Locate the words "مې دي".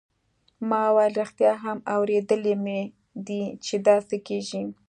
2.63-3.41